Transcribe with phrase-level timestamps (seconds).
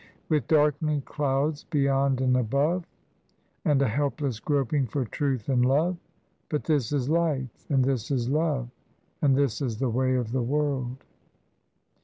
[0.29, 2.85] With dark'ning clouds beyond and above,
[3.63, 5.95] And a helpless groping for truth and love,
[6.49, 8.67] But this is life and this is love,
[9.21, 11.05] And this is the way of the world."